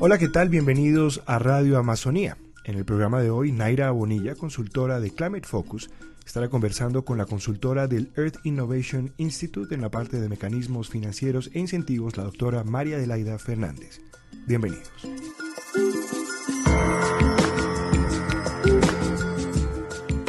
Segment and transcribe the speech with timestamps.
[0.00, 0.48] Hola, ¿qué tal?
[0.48, 2.36] Bienvenidos a Radio Amazonía.
[2.62, 5.90] En el programa de hoy, Naira Bonilla, consultora de Climate Focus,
[6.24, 11.50] estará conversando con la consultora del Earth Innovation Institute en la parte de mecanismos financieros
[11.52, 14.00] e incentivos, la doctora María Adelaida Fernández.
[14.46, 14.88] Bienvenidos.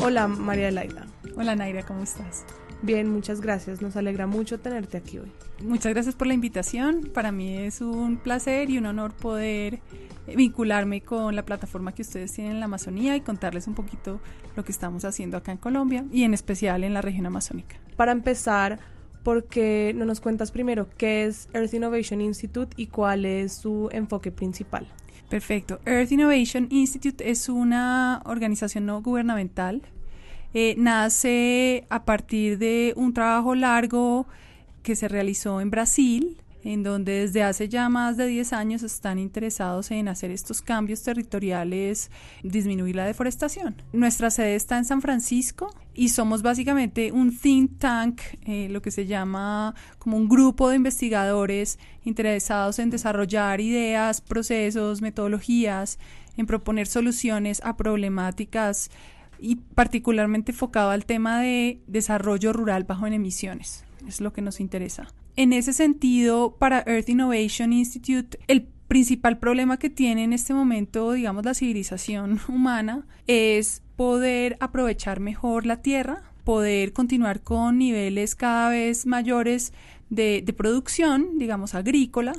[0.02, 1.06] Hola María Adelaida.
[1.36, 2.44] Hola Naira, ¿cómo estás?
[2.82, 3.82] Bien, muchas gracias.
[3.82, 5.32] Nos alegra mucho tenerte aquí hoy.
[5.64, 7.10] Muchas gracias por la invitación.
[7.14, 9.82] Para mí es un placer y un honor poder
[10.36, 14.22] vincularme con la plataforma que ustedes tienen en la Amazonía y contarles un poquito
[14.56, 17.78] lo que estamos haciendo acá en Colombia y en especial en la región amazónica.
[17.98, 18.80] Para empezar,
[19.24, 23.90] ¿por qué no nos cuentas primero qué es Earth Innovation Institute y cuál es su
[23.92, 24.88] enfoque principal?
[25.30, 25.80] Perfecto.
[25.86, 29.82] Earth Innovation Institute es una organización no gubernamental
[30.54, 34.28] eh, nace a partir de un trabajo largo
[34.84, 39.18] que se realizó en Brasil, en donde desde hace ya más de 10 años están
[39.18, 42.12] interesados en hacer estos cambios territoriales,
[42.44, 43.82] disminuir la deforestación.
[43.94, 48.92] Nuestra sede está en San Francisco y somos básicamente un think tank, eh, lo que
[48.92, 55.98] se llama como un grupo de investigadores interesados en desarrollar ideas, procesos, metodologías,
[56.36, 58.90] en proponer soluciones a problemáticas
[59.42, 63.86] y particularmente enfocado al tema de desarrollo rural bajo en emisiones.
[64.08, 65.08] Es lo que nos interesa.
[65.36, 71.12] En ese sentido, para Earth Innovation Institute, el principal problema que tiene en este momento,
[71.14, 78.70] digamos, la civilización humana es poder aprovechar mejor la tierra, poder continuar con niveles cada
[78.70, 79.74] vez mayores
[80.10, 82.34] de, de producción, digamos, agrícola,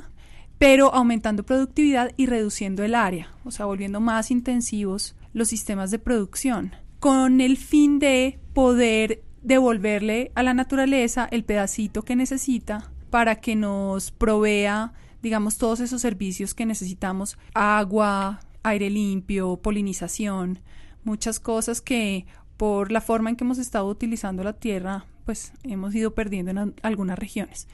[0.57, 5.99] pero aumentando productividad y reduciendo el área, o sea, volviendo más intensivos los sistemas de
[5.99, 13.37] producción con el fin de poder devolverle a la naturaleza el pedacito que necesita para
[13.37, 14.93] que nos provea,
[15.23, 20.59] digamos, todos esos servicios que necesitamos, agua, aire limpio, polinización,
[21.03, 25.95] muchas cosas que por la forma en que hemos estado utilizando la tierra, pues hemos
[25.95, 27.67] ido perdiendo en algunas regiones.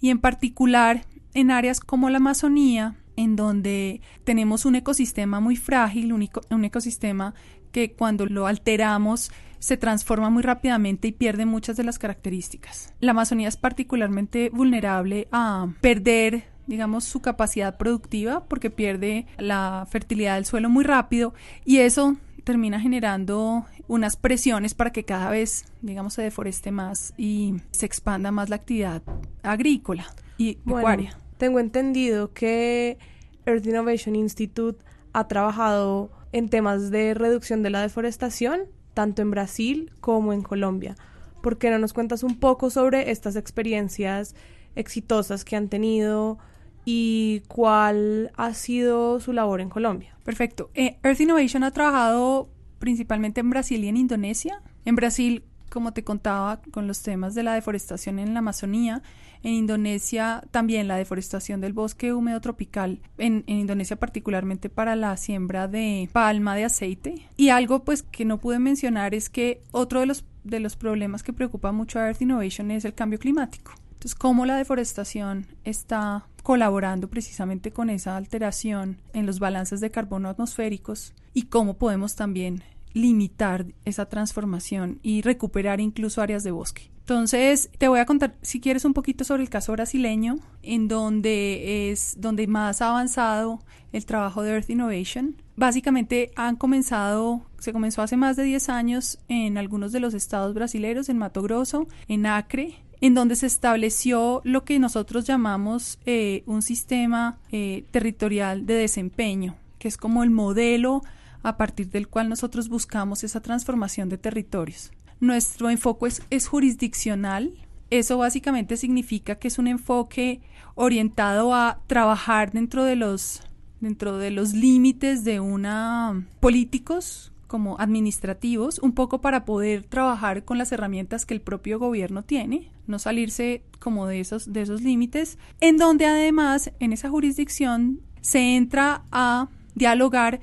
[0.00, 6.12] Y en particular en áreas como la Amazonía, en donde tenemos un ecosistema muy frágil,
[6.12, 7.34] un, un ecosistema
[7.72, 12.94] que cuando lo alteramos se transforma muy rápidamente y pierde muchas de las características.
[13.00, 20.36] La Amazonía es particularmente vulnerable a perder digamos, su capacidad productiva porque pierde la fertilidad
[20.36, 21.34] del suelo muy rápido
[21.64, 27.54] y eso termina generando unas presiones para que cada vez, digamos, se deforeste más y
[27.70, 29.02] se expanda más la actividad
[29.42, 30.06] agrícola
[30.38, 31.18] y pecuaria.
[31.42, 32.98] Tengo entendido que
[33.46, 38.60] Earth Innovation Institute ha trabajado en temas de reducción de la deforestación,
[38.94, 40.94] tanto en Brasil como en Colombia.
[41.42, 44.36] ¿Por qué no nos cuentas un poco sobre estas experiencias
[44.76, 46.38] exitosas que han tenido
[46.84, 50.16] y cuál ha sido su labor en Colombia?
[50.22, 50.70] Perfecto.
[50.74, 54.62] Eh, Earth Innovation ha trabajado principalmente en Brasil y en Indonesia.
[54.84, 59.02] En Brasil como te contaba, con los temas de la deforestación en la Amazonía.
[59.42, 65.66] En Indonesia también la deforestación del bosque húmedo tropical, en, Indonesia particularmente para la siembra
[65.66, 67.26] de palma de aceite.
[67.36, 71.22] Y algo pues que no pude mencionar es que otro de los, de los problemas
[71.22, 73.72] que preocupa mucho a Earth Innovation es el cambio climático.
[73.94, 80.28] Entonces, cómo la deforestación está colaborando precisamente con esa alteración en los balances de carbono
[80.28, 82.62] atmosféricos y cómo podemos también
[82.92, 86.90] limitar esa transformación y recuperar incluso áreas de bosque.
[87.00, 91.90] Entonces, te voy a contar, si quieres, un poquito sobre el caso brasileño, en donde
[91.90, 93.60] es donde más ha avanzado
[93.92, 95.36] el trabajo de Earth Innovation.
[95.56, 100.54] Básicamente han comenzado, se comenzó hace más de 10 años en algunos de los estados
[100.54, 106.44] brasileños, en Mato Grosso, en Acre, en donde se estableció lo que nosotros llamamos eh,
[106.46, 111.02] un sistema eh, territorial de desempeño, que es como el modelo
[111.42, 114.92] a partir del cual nosotros buscamos esa transformación de territorios.
[115.20, 117.52] Nuestro enfoque es, jurisdiccional.
[117.90, 120.40] Eso básicamente significa que es un enfoque
[120.74, 123.42] orientado a trabajar dentro de los
[123.80, 130.56] dentro de los límites de una políticos como administrativos, un poco para poder trabajar con
[130.56, 135.36] las herramientas que el propio gobierno tiene, no salirse como de esos, de esos límites,
[135.60, 140.40] en donde además en esa jurisdicción se entra a dialogar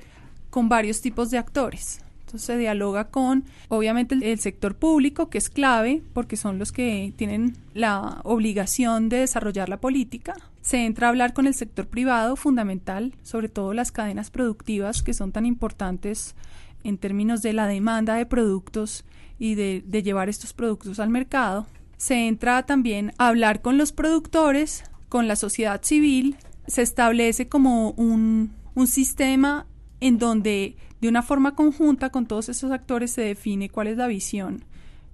[0.50, 2.00] con varios tipos de actores.
[2.20, 7.12] Entonces se dialoga con, obviamente, el, sector público, que es clave, porque son los que
[7.16, 10.34] tienen la obligación de desarrollar la política.
[10.60, 15.12] Se entra a hablar con el sector privado, fundamental, sobre todo las cadenas productivas, que
[15.12, 16.36] son tan importantes
[16.84, 19.04] en términos de la demanda de productos
[19.40, 21.66] y de, de llevar estos productos al mercado.
[21.96, 26.36] Se entra también a hablar con los productores, con la sociedad civil,
[26.68, 29.66] se establece como un un sistema
[30.00, 34.06] en donde de una forma conjunta con todos esos actores se define cuál es la
[34.06, 34.64] visión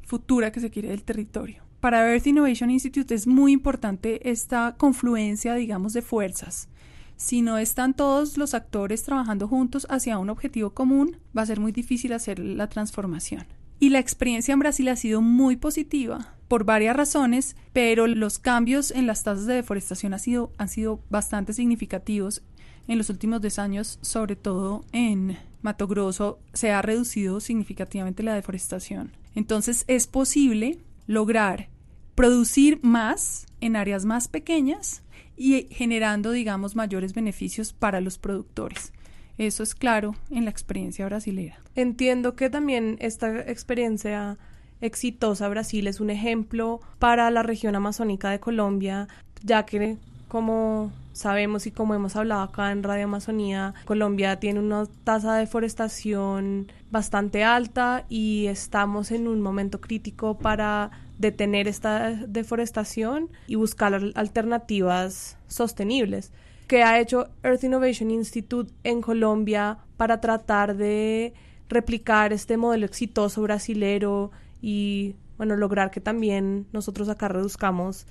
[0.03, 1.63] futura que se quiere del territorio.
[1.81, 6.69] Para Earth Innovation Institute es muy importante esta confluencia, digamos, de fuerzas.
[7.17, 11.61] Si no están todos los actores trabajando juntos hacia un objetivo común, va a ser
[11.61, 13.47] muy difícil hacer la transformación.
[13.79, 18.91] Y la experiencia en Brasil ha sido muy positiva por varias razones, pero los cambios
[18.91, 22.43] en las tasas de deforestación han sido, han sido bastante significativos
[22.89, 28.35] en los últimos 10 años, sobre todo en Mato Grosso, se ha reducido significativamente la
[28.35, 29.13] deforestación.
[29.35, 31.69] Entonces es posible lograr
[32.15, 35.03] producir más en áreas más pequeñas
[35.37, 38.93] y generando, digamos, mayores beneficios para los productores.
[39.39, 41.59] Eso es claro en la experiencia brasilera.
[41.75, 44.39] Entiendo que también esta experiencia
[44.81, 49.09] exitosa Brasil es un ejemplo para la región amazónica de Colombia,
[49.43, 49.99] ya que
[50.29, 55.41] como sabemos y como hemos hablado acá en Radio Amazonía, Colombia tiene una tasa de
[55.41, 63.99] deforestación bastante alta y estamos en un momento crítico para detener esta deforestación y buscar
[64.15, 66.33] alternativas sostenibles.
[66.67, 71.33] ¿Qué ha hecho Earth Innovation Institute en Colombia para tratar de
[71.71, 78.07] replicar este modelo exitoso brasilero y bueno, lograr que también nosotros acá reduzcamos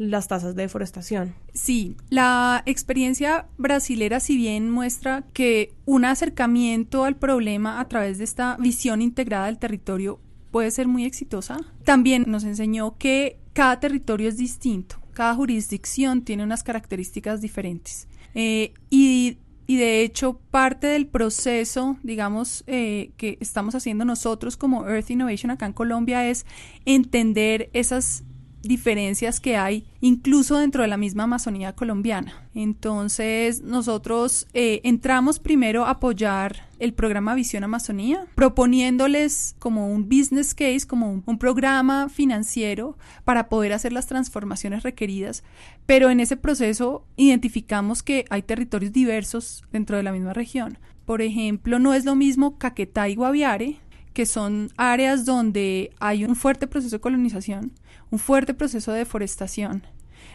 [0.00, 1.34] las tasas de deforestación.
[1.52, 8.24] Sí, la experiencia brasilera si bien muestra que un acercamiento al problema a través de
[8.24, 10.18] esta visión integrada del territorio
[10.50, 16.44] puede ser muy exitosa, también nos enseñó que cada territorio es distinto, cada jurisdicción tiene
[16.44, 18.08] unas características diferentes.
[18.34, 19.36] Eh, y,
[19.66, 25.66] de hecho, parte del proceso, digamos, eh, que estamos haciendo nosotros como Earth Innovation acá
[25.66, 26.46] en Colombia es
[26.86, 28.24] entender esas
[28.62, 32.48] diferencias que hay incluso dentro de la misma Amazonía colombiana.
[32.54, 40.54] Entonces nosotros eh, entramos primero a apoyar el programa Visión Amazonía, proponiéndoles como un business
[40.54, 45.44] case, como un, un, programa financiero para poder hacer las transformaciones requeridas,
[45.84, 50.78] pero en ese proceso identificamos que hay territorios diversos dentro de la misma región.
[51.04, 53.78] Por ejemplo, no es lo mismo Caquetá y Guaviare,
[54.12, 57.72] que son áreas donde hay un fuerte proceso de colonización,
[58.10, 59.86] un fuerte proceso de deforestación.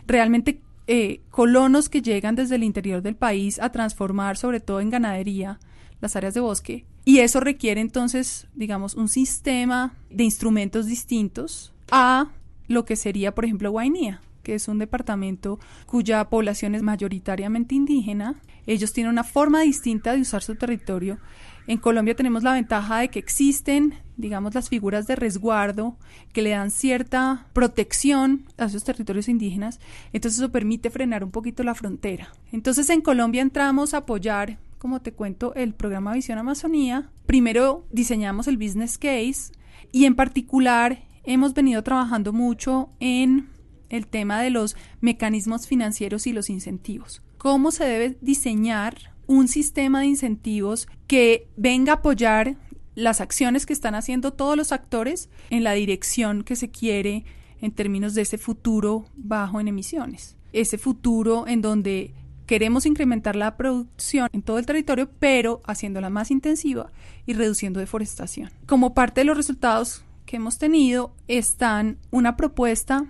[0.07, 4.89] Realmente eh, colonos que llegan desde el interior del país a transformar, sobre todo en
[4.89, 5.59] ganadería,
[6.01, 6.85] las áreas de bosque.
[7.05, 12.29] Y eso requiere entonces, digamos, un sistema de instrumentos distintos a
[12.67, 18.35] lo que sería, por ejemplo, Guainía, que es un departamento cuya población es mayoritariamente indígena.
[18.65, 21.19] Ellos tienen una forma distinta de usar su territorio
[21.67, 25.97] en Colombia tenemos la ventaja de que existen, digamos, las figuras de resguardo
[26.33, 29.79] que le dan cierta protección a esos territorios indígenas,
[30.13, 32.29] entonces eso permite frenar un poquito la frontera.
[32.51, 37.09] Entonces en Colombia entramos a apoyar, como te cuento, el programa Visión Amazonía.
[37.25, 39.51] Primero diseñamos el business case
[39.91, 43.49] y en particular hemos venido trabajando mucho en
[43.89, 47.21] el tema de los mecanismos financieros y los incentivos.
[47.37, 52.57] ¿Cómo se debe diseñar un sistema de incentivos que venga a apoyar
[52.95, 57.25] las acciones que están haciendo todos los actores en la dirección que se quiere
[57.61, 60.35] en términos de ese futuro bajo en emisiones.
[60.53, 62.13] Ese futuro en donde
[62.45, 66.91] queremos incrementar la producción en todo el territorio, pero haciéndola más intensiva
[67.25, 68.51] y reduciendo deforestación.
[68.65, 73.05] Como parte de los resultados que hemos tenido están una propuesta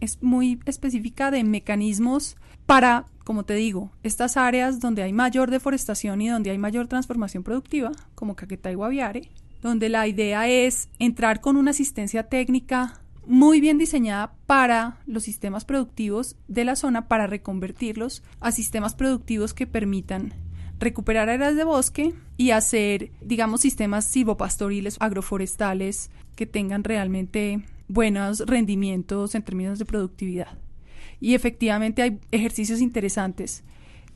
[0.00, 6.20] es muy específica de mecanismos para como te digo, estas áreas donde hay mayor deforestación
[6.20, 9.30] y donde hay mayor transformación productiva, como Caquetá y Guaviare,
[9.62, 15.64] donde la idea es entrar con una asistencia técnica muy bien diseñada para los sistemas
[15.64, 20.34] productivos de la zona para reconvertirlos a sistemas productivos que permitan
[20.80, 29.36] recuperar áreas de bosque y hacer, digamos, sistemas silvopastoriles, agroforestales que tengan realmente buenos rendimientos
[29.36, 30.58] en términos de productividad.
[31.20, 33.62] Y efectivamente hay ejercicios interesantes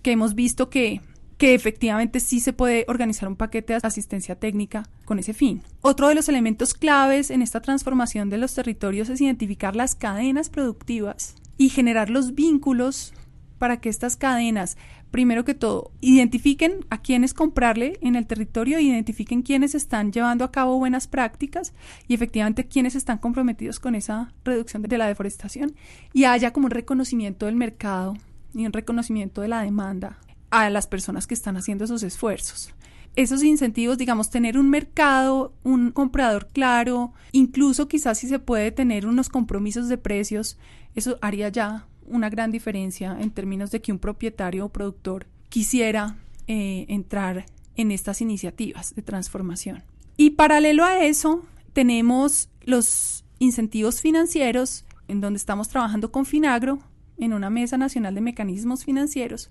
[0.03, 1.01] que hemos visto que,
[1.39, 5.63] que efectivamente sí se puede organizar un paquete de asistencia técnica con ese fin.
[5.81, 10.49] Otro de los elementos claves en esta transformación de los territorios es identificar las cadenas
[10.49, 13.13] productivas y generar los vínculos
[13.59, 14.77] para que estas cadenas
[15.15, 20.51] primero que todo, identifiquen a quiénes comprarle en el territorio, identifiquen quiénes están llevando a
[20.51, 21.73] cabo buenas prácticas
[22.09, 25.77] y efectivamente quiénes están comprometidos con esa reducción de la deforestación
[26.13, 28.17] y haya como un reconocimiento del mercado
[28.55, 30.19] y un reconocimiento de la demanda
[30.51, 32.75] a las personas que están haciendo esos esfuerzos.
[33.15, 39.07] Esos incentivos, digamos, tener un mercado, un comprador claro, incluso quizás si se puede tener
[39.07, 40.59] unos compromisos de precios,
[40.97, 46.17] eso haría ya una gran diferencia en términos de que un propietario o productor quisiera
[46.47, 47.47] eh, entrar
[47.77, 49.83] en estas iniciativas de transformación.
[50.17, 51.43] Y paralelo a eso,
[51.73, 56.79] tenemos los incentivos financieros, en donde estamos trabajando con Finagro,
[57.19, 59.51] en una mesa nacional de mecanismos financieros,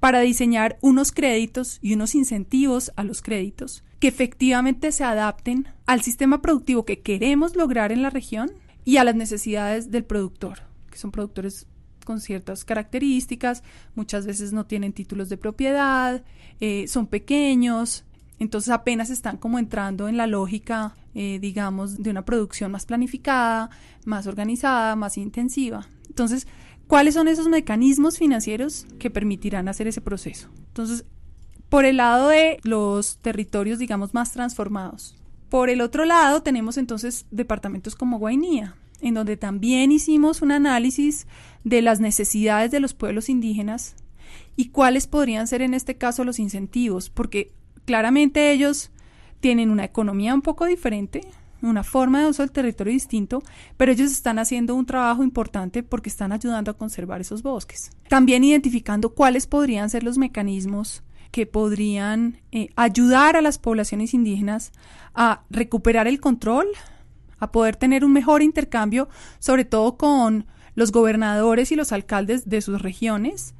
[0.00, 6.02] para diseñar unos créditos y unos incentivos a los créditos que efectivamente se adapten al
[6.02, 8.52] sistema productivo que queremos lograr en la región
[8.84, 11.66] y a las necesidades del productor, que son productores
[12.08, 13.62] con ciertas características,
[13.94, 16.24] muchas veces no tienen títulos de propiedad,
[16.58, 18.06] eh, son pequeños,
[18.38, 23.68] entonces apenas están como entrando en la lógica, eh, digamos, de una producción más planificada,
[24.06, 25.86] más organizada, más intensiva.
[26.08, 26.46] Entonces,
[26.86, 30.48] ¿cuáles son esos mecanismos financieros que permitirán hacer ese proceso?
[30.68, 31.04] Entonces,
[31.68, 35.14] por el lado de los territorios, digamos, más transformados.
[35.50, 41.26] Por el otro lado, tenemos entonces departamentos como Guainía, en donde también hicimos un análisis
[41.64, 43.96] de las necesidades de los pueblos indígenas
[44.56, 47.52] y cuáles podrían ser en este caso los incentivos, porque
[47.84, 48.90] claramente ellos
[49.40, 51.20] tienen una economía un poco diferente,
[51.62, 53.42] una forma de uso del territorio distinto,
[53.76, 57.90] pero ellos están haciendo un trabajo importante porque están ayudando a conservar esos bosques.
[58.08, 64.72] También identificando cuáles podrían ser los mecanismos que podrían eh, ayudar a las poblaciones indígenas
[65.14, 66.66] a recuperar el control,
[67.38, 72.60] a poder tener un mejor intercambio, sobre todo con los gobernadores y los alcaldes de
[72.60, 73.54] sus regiones,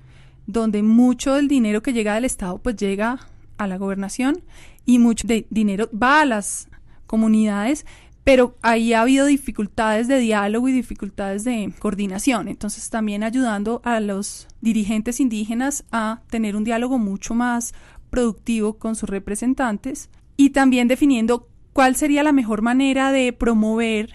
[0.46, 3.18] donde mucho del dinero que llega del Estado pues llega
[3.58, 4.42] a la gobernación
[4.84, 6.68] y mucho de dinero va a las
[7.06, 7.84] comunidades,
[8.24, 12.48] pero ahí ha habido dificultades de diálogo y dificultades de coordinación.
[12.48, 17.74] Entonces también ayudando a los dirigentes indígenas a tener un diálogo mucho más
[18.10, 24.14] productivo con sus representantes y también definiendo cuál sería la mejor manera de promover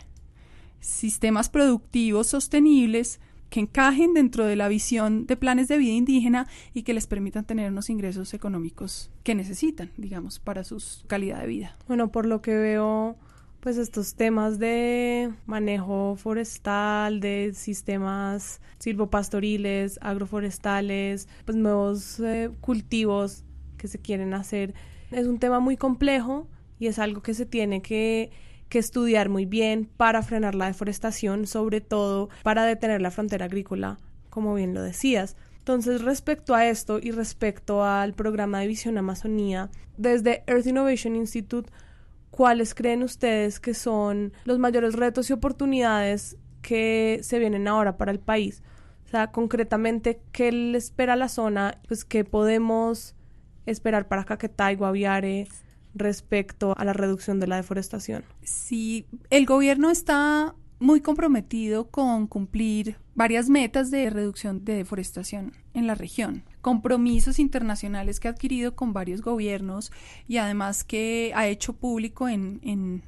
[0.82, 6.84] sistemas productivos sostenibles que encajen dentro de la visión de planes de vida indígena y
[6.84, 11.78] que les permitan tener unos ingresos económicos que necesitan, digamos, para su calidad de vida.
[11.88, 13.16] Bueno, por lo que veo,
[13.62, 23.46] pues estos temas de manejo forestal, de sistemas silvopastoriles, agroforestales, pues nuevos eh, cultivos
[23.78, 24.74] que se quieren hacer,
[25.12, 26.50] es un tema muy complejo
[26.84, 28.32] y es algo que se tiene que,
[28.74, 34.00] estudiar muy bien para frenar la deforestación, sobre todo para detener la frontera agrícola,
[34.32, 35.38] como bien lo decías.
[35.60, 41.72] Entonces, respecto a esto y respecto al programa de Visión Amazonía, desde Earth Innovation Institute,
[42.32, 48.12] ¿cuáles creen ustedes que son los mayores retos y oportunidades que se vienen ahora para
[48.12, 48.64] el país?
[49.06, 51.80] O sea, concretamente, ¿qué le espera a la zona?
[51.88, 53.14] Pues, ¿qué podemos
[53.68, 55.48] esperar para Caquetá y Guaviare?
[55.94, 58.24] Respecto a la reducción de la deforestación.
[58.44, 65.88] Sí, el gobierno está muy comprometido con cumplir varias metas de reducción de deforestación en
[65.88, 69.92] la región, compromisos internacionales que ha adquirido con varios gobiernos
[70.28, 73.02] y además que ha hecho público en, en,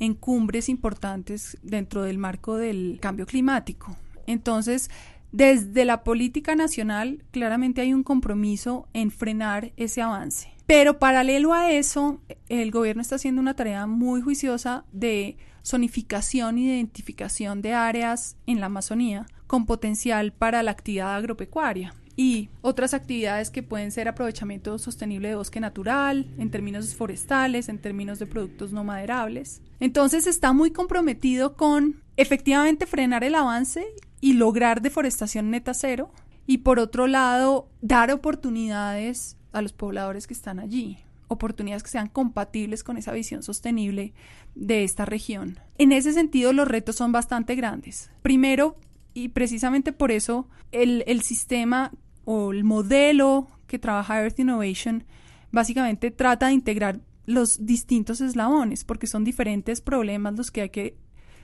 [0.00, 3.96] en cumbres importantes dentro del marco del cambio climático.
[4.26, 4.90] Entonces,
[5.32, 10.52] desde la política nacional, claramente hay un compromiso en frenar ese avance.
[10.70, 15.36] Pero paralelo a eso, el gobierno está haciendo una tarea muy juiciosa de
[15.66, 22.50] zonificación e identificación de áreas en la Amazonía con potencial para la actividad agropecuaria y
[22.60, 28.20] otras actividades que pueden ser aprovechamiento sostenible de bosque natural, en términos forestales, en términos
[28.20, 29.62] de productos no maderables.
[29.80, 33.84] Entonces está muy comprometido con efectivamente frenar el avance
[34.20, 36.12] y lograr deforestación neta cero
[36.46, 42.08] y por otro lado dar oportunidades a los pobladores que están allí, oportunidades que sean
[42.08, 44.12] compatibles con esa visión sostenible
[44.54, 45.60] de esta región.
[45.78, 48.10] En ese sentido los retos son bastante grandes.
[48.22, 48.76] Primero,
[49.14, 51.92] y precisamente por eso el, el sistema
[52.24, 55.04] o el modelo que trabaja Earth Innovation
[55.52, 60.96] básicamente trata de integrar los distintos eslabones, porque son diferentes problemas los que hay que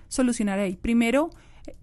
[0.08, 0.76] solucionar ahí.
[0.76, 1.30] Primero,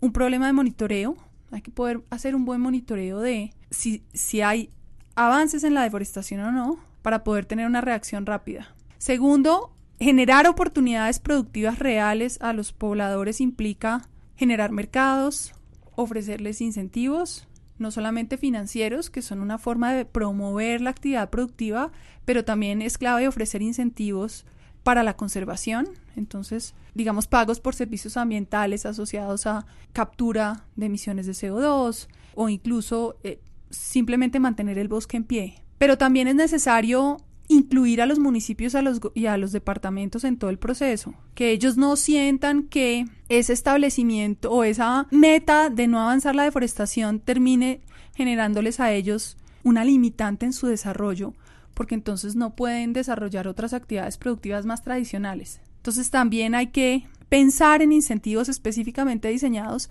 [0.01, 1.15] un problema de monitoreo.
[1.51, 4.71] Hay que poder hacer un buen monitoreo de si, si hay
[5.15, 8.73] avances en la deforestación o no, para poder tener una reacción rápida.
[8.97, 15.53] Segundo, generar oportunidades productivas reales a los pobladores implica generar mercados,
[15.95, 21.91] ofrecerles incentivos, no solamente financieros, que son una forma de promover la actividad productiva,
[22.25, 24.45] pero también es clave ofrecer incentivos
[24.83, 31.31] para la conservación, entonces, digamos, pagos por servicios ambientales asociados a captura de emisiones de
[31.31, 33.39] CO2 o incluso eh,
[33.73, 35.55] simplemente mantener el bosque en pie.
[35.77, 38.73] Pero también es necesario incluir a los municipios
[39.13, 44.49] y a los departamentos en todo el proceso, que ellos no sientan que ese establecimiento
[44.49, 47.81] o esa meta de no avanzar la deforestación termine
[48.15, 51.33] generándoles a ellos una limitante en su desarrollo
[51.73, 55.59] porque entonces no pueden desarrollar otras actividades productivas más tradicionales.
[55.77, 59.89] Entonces también hay que pensar en incentivos específicamente diseñados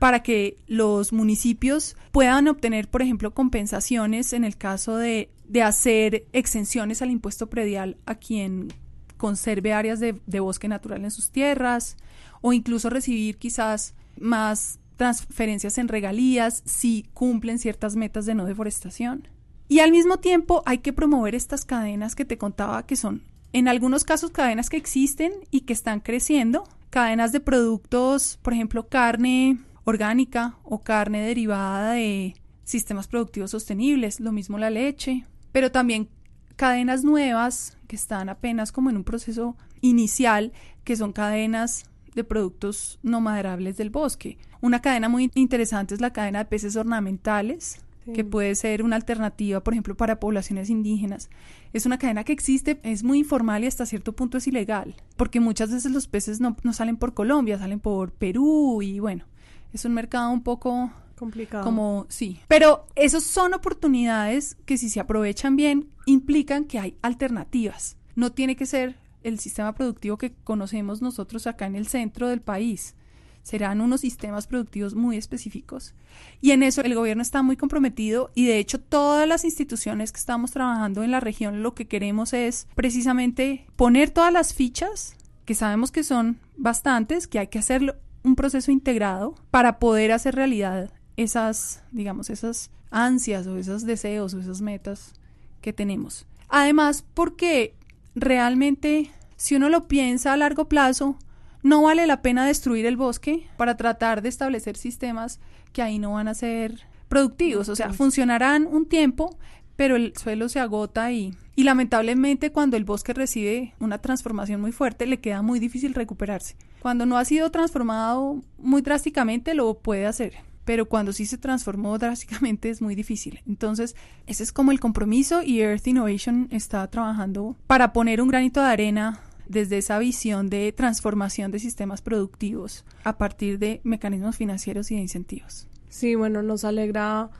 [0.00, 6.24] para que los municipios puedan obtener, por ejemplo, compensaciones en el caso de, de hacer
[6.32, 8.72] exenciones al impuesto predial a quien
[9.18, 11.98] conserve áreas de, de bosque natural en sus tierras
[12.40, 19.28] o incluso recibir quizás más transferencias en regalías si cumplen ciertas metas de no deforestación.
[19.68, 23.68] Y al mismo tiempo hay que promover estas cadenas que te contaba que son en
[23.68, 29.58] algunos casos cadenas que existen y que están creciendo, cadenas de productos, por ejemplo, carne
[29.90, 36.08] orgánica o carne derivada de sistemas productivos sostenibles, lo mismo la leche, pero también
[36.56, 40.52] cadenas nuevas que están apenas como en un proceso inicial,
[40.84, 44.38] que son cadenas de productos no maderables del bosque.
[44.60, 47.80] Una cadena muy interesante es la cadena de peces ornamentales,
[48.14, 51.30] que puede ser una alternativa, por ejemplo, para poblaciones indígenas.
[51.72, 55.38] Es una cadena que existe, es muy informal y hasta cierto punto es ilegal, porque
[55.38, 59.26] muchas veces los peces no, no salen por Colombia, salen por Perú y bueno,
[59.72, 61.64] es un mercado un poco complicado.
[61.64, 67.96] Como sí, pero esos son oportunidades que si se aprovechan bien implican que hay alternativas.
[68.14, 72.40] No tiene que ser el sistema productivo que conocemos nosotros acá en el centro del
[72.40, 72.94] país.
[73.42, 75.94] Serán unos sistemas productivos muy específicos.
[76.40, 80.18] Y en eso el gobierno está muy comprometido y de hecho todas las instituciones que
[80.18, 85.54] estamos trabajando en la región lo que queremos es precisamente poner todas las fichas, que
[85.54, 90.92] sabemos que son bastantes, que hay que hacerlo un proceso integrado para poder hacer realidad
[91.16, 95.14] esas, digamos, esas ansias o esos deseos o esas metas
[95.60, 96.26] que tenemos.
[96.48, 97.74] Además, porque
[98.14, 101.16] realmente, si uno lo piensa a largo plazo,
[101.62, 105.40] no vale la pena destruir el bosque para tratar de establecer sistemas
[105.72, 109.36] que ahí no van a ser productivos, o sea, funcionarán un tiempo,
[109.76, 114.72] pero el suelo se agota y, y lamentablemente cuando el bosque recibe una transformación muy
[114.72, 116.56] fuerte le queda muy difícil recuperarse.
[116.80, 121.98] Cuando no ha sido transformado muy drásticamente lo puede hacer, pero cuando sí se transformó
[121.98, 123.40] drásticamente es muy difícil.
[123.46, 128.60] Entonces, ese es como el compromiso y Earth Innovation está trabajando para poner un granito
[128.62, 134.90] de arena desde esa visión de transformación de sistemas productivos a partir de mecanismos financieros
[134.90, 135.66] y de incentivos.
[135.88, 137.30] Sí, bueno, nos alegra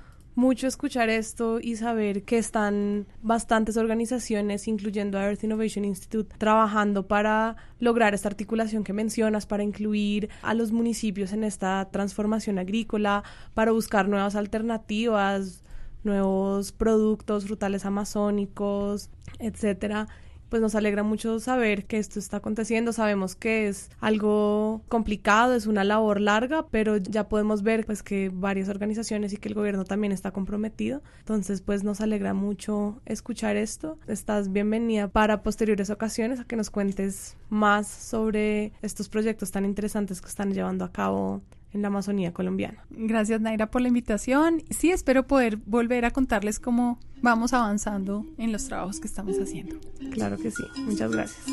[0.40, 7.06] mucho escuchar esto y saber que están bastantes organizaciones, incluyendo a Earth Innovation Institute, trabajando
[7.06, 13.22] para lograr esta articulación que mencionas, para incluir a los municipios en esta transformación agrícola,
[13.52, 15.62] para buscar nuevas alternativas,
[16.04, 20.08] nuevos productos frutales amazónicos, etcétera
[20.50, 22.92] pues nos alegra mucho saber que esto está aconteciendo.
[22.92, 28.30] Sabemos que es algo complicado, es una labor larga, pero ya podemos ver pues que
[28.32, 31.02] varias organizaciones y que el gobierno también está comprometido.
[31.20, 33.96] Entonces, pues nos alegra mucho escuchar esto.
[34.08, 40.20] Estás bienvenida para posteriores ocasiones a que nos cuentes más sobre estos proyectos tan interesantes
[40.20, 42.84] que están llevando a cabo en la Amazonía colombiana.
[42.90, 44.62] Gracias Naira por la invitación.
[44.70, 49.76] Sí, espero poder volver a contarles cómo vamos avanzando en los trabajos que estamos haciendo.
[50.10, 50.64] Claro que sí.
[50.84, 51.46] Muchas gracias.